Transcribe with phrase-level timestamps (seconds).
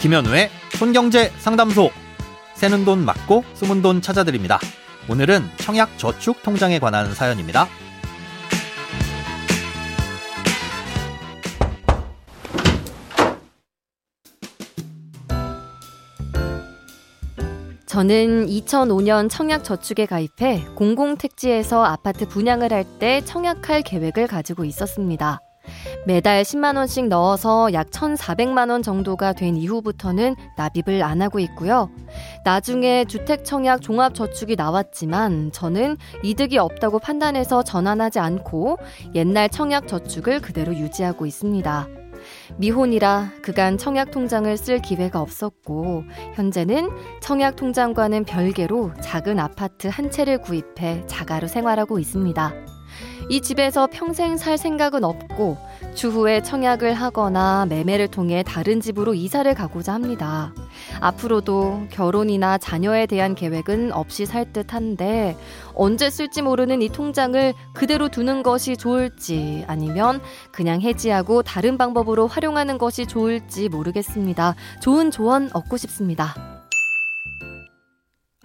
[0.00, 0.48] 김현우의
[0.78, 1.90] 손경제 상담소.
[2.54, 4.58] 새는 돈 맞고 숨은 돈 찾아드립니다.
[5.10, 7.68] 오늘은 청약 저축 통장에 관한 사연입니다.
[17.86, 25.40] 저는 2005년 청약 저축에 가입해 공공택지에서 아파트 분양을 할 때 청약할 계획을 가지고 있었습니다.
[26.06, 31.90] 매달 10만원씩 넣어서 약 1,400만원 정도가 된 이후부터는 납입을 안 하고 있고요.
[32.44, 38.78] 나중에 주택청약 종합저축이 나왔지만 저는 이득이 없다고 판단해서 전환하지 않고
[39.14, 41.86] 옛날 청약저축을 그대로 유지하고 있습니다.
[42.56, 51.46] 미혼이라 그간 청약통장을 쓸 기회가 없었고, 현재는 청약통장과는 별개로 작은 아파트 한 채를 구입해 자가로
[51.46, 52.69] 생활하고 있습니다.
[53.30, 55.56] 이 집에서 평생 살 생각은 없고
[55.94, 60.52] 추후에 청약을 하거나 매매를 통해 다른 집으로 이사를 가고자 합니다.
[61.00, 65.36] 앞으로도 결혼이나 자녀에 대한 계획은 없이 살 듯한데
[65.74, 72.78] 언제 쓸지 모르는 이 통장을 그대로 두는 것이 좋을지 아니면 그냥 해지하고 다른 방법으로 활용하는
[72.78, 74.56] 것이 좋을지 모르겠습니다.
[74.82, 76.49] 좋은 조언 얻고 싶습니다.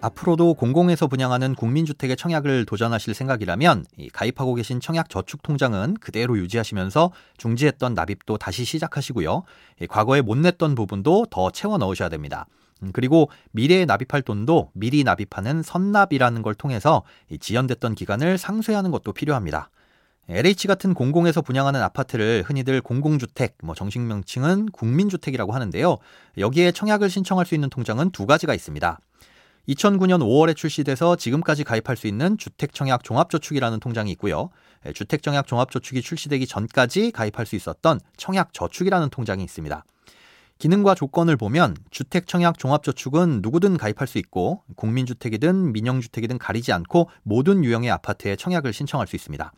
[0.00, 7.94] 앞으로도 공공에서 분양하는 국민주택의 청약을 도전하실 생각이라면 가입하고 계신 청약 저축 통장은 그대로 유지하시면서 중지했던
[7.94, 9.44] 납입도 다시 시작하시고요.
[9.88, 12.46] 과거에 못 냈던 부분도 더 채워 넣으셔야 됩니다.
[12.82, 17.02] 음, 그리고 미래에 납입할 돈도 미리 납입하는 선납이라는 걸 통해서
[17.40, 19.70] 지연됐던 기간을 상쇄하는 것도 필요합니다.
[20.28, 25.98] LH 같은 공공에서 분양하는 아파트를 흔히들 공공주택, 뭐 정식 명칭은 국민주택이라고 하는데요.
[26.36, 28.98] 여기에 청약을 신청할 수 있는 통장은 두 가지가 있습니다.
[29.68, 34.50] 2009년 5월에 출시돼서 지금까지 가입할 수 있는 주택청약 종합저축이라는 통장이 있고요.
[34.86, 39.84] 예, 주택청약 종합저축이 출시되기 전까지 가입할 수 있었던 청약저축이라는 통장이 있습니다.
[40.58, 47.90] 기능과 조건을 보면 주택청약 종합저축은 누구든 가입할 수 있고 국민주택이든 민영주택이든 가리지 않고 모든 유형의
[47.90, 49.52] 아파트에 청약을 신청할 수 있습니다.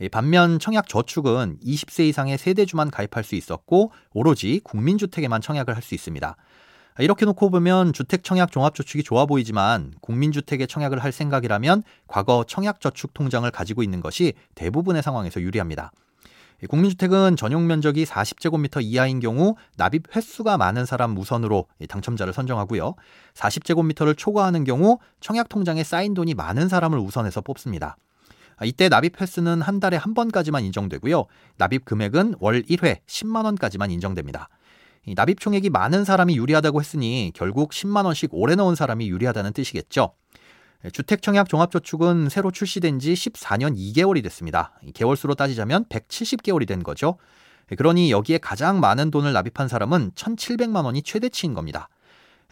[0.00, 5.94] 예, 반면 청약 저축은 20세 이상의 세대주만 가입할 수 있었고 오로지 국민주택에만 청약을 할 수
[5.94, 6.36] 있습니다.
[6.98, 13.50] 이렇게 놓고 보면 주택 청약 종합저축이 좋아 보이지만 국민주택에 청약을 할 생각이라면 과거 청약저축 통장을
[13.50, 15.92] 가지고 있는 것이 대부분의 상황에서 유리합니다.
[16.68, 22.94] 국민주택은 전용 면적이 40제곱미터 이하인 경우 납입 횟수가 많은 사람 우선으로 당첨자를 선정하고요.
[23.34, 27.96] 40제곱미터를 초과하는 경우 청약 통장에 쌓인 돈이 많은 사람을 우선해서 뽑습니다.
[28.64, 31.24] 이때 납입 횟수는 한 달에 한 번까지만 인정되고요.
[31.56, 34.48] 납입 금액은 월 1회 10만 원까지만 인정됩니다.
[35.06, 40.14] 납입 총액이 많은 사람이 유리하다고 했으니 결국 10만 원씩 오래 넣은 사람이 유리하다는 뜻이겠죠.
[40.92, 44.78] 주택청약 종합저축은 새로 출시된 지 14년 2개월이 됐습니다.
[44.94, 47.18] 개월수로 따지자면 170개월이 된 거죠.
[47.76, 51.88] 그러니 여기에 가장 많은 돈을 납입한 사람은 1,700만 원이 최대치인 겁니다.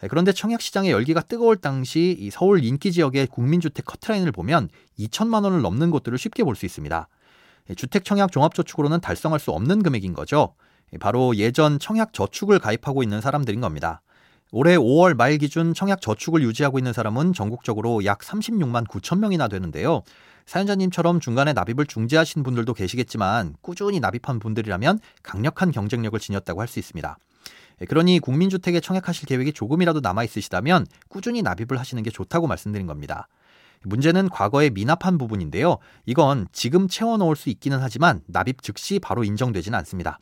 [0.09, 6.17] 그런데 청약시장의 열기가 뜨거울 당시 서울 인기 지역의 국민주택 커트라인을 보면 2천만 원을 넘는 곳들을
[6.17, 7.07] 쉽게 볼 수 있습니다.
[7.75, 10.55] 주택청약 종합저축으로는 달성할 수 없는 금액인 거죠.
[10.99, 14.01] 바로 예전 청약 저축을 가입하고 있는 사람들인 겁니다.
[14.51, 20.03] 올해 5월 말 기준 청약 저축을 유지하고 있는 사람은 전국적으로 약 36만 9천 명이나 되는데요.
[20.45, 27.17] 사연자님처럼 중간에 납입을 중지하신 분들도 계시겠지만 꾸준히 납입한 분들이라면 강력한 경쟁력을 지녔다고 할 수 있습니다.
[27.87, 33.27] 그러니 국민주택에 청약하실 계획이 조금이라도 남아 있으시다면 꾸준히 납입을 하시는 게 좋다고 말씀드린 겁니다.
[33.83, 35.77] 문제는 과거에 미납한 부분인데요.
[36.05, 40.19] 이건 지금 채워 넣을 수 있기는 하지만 납입 즉시 바로 인정되지는 않습니다.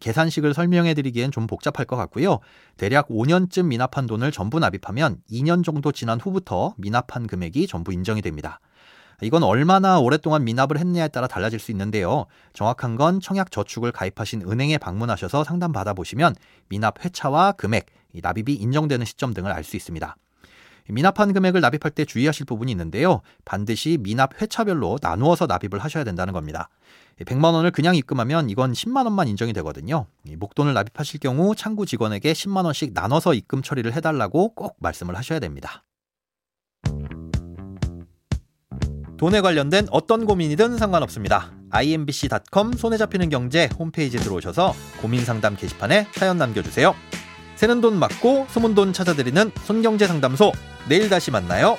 [0.00, 2.38] 계산식을 설명해 드리기엔 좀 복잡할 것 같고요.
[2.76, 8.60] 대략 5년쯤 미납한 돈을 전부 납입하면 2년 정도 지난 후부터 미납한 금액이 전부 인정이 됩니다.
[9.20, 12.26] 이건 얼마나 오랫동안 미납을 했느냐에 따라 달라질 수 있는데요.
[12.54, 16.34] 정확한 건 청약 저축을 가입하신 은행에 방문하셔서 상담 받아 보시면
[16.68, 20.16] 미납 회차와 금액, 납입이 인정되는 시점 등을 알 수 있습니다.
[20.88, 23.20] 미납한 금액을 납입할 때 주의하실 부분이 있는데요.
[23.44, 26.68] 반드시 미납 회차별로 나누어서 납입을 하셔야 된다는 겁니다.
[27.20, 30.06] 100만 원을 그냥 입금하면 이건 10만 원만 인정이 되거든요.
[30.24, 35.84] 목돈을 납입하실 경우 창구 직원에게 10만 원씩 나눠서 입금 처리를 해달라고 꼭 말씀을 하셔야 됩니다.
[39.18, 41.52] 돈에 관련된 어떤 고민이든 상관없습니다.
[41.70, 46.92] imbc.com 손에 잡히는 경제 홈페이지에 들어오셔서 고민 상담 게시판에 사연 남겨주세요.
[47.54, 50.50] 새는 돈 맞고 소문 돈 찾아드리는 손경제 상담소
[50.86, 51.78] 내일 다시 만나요.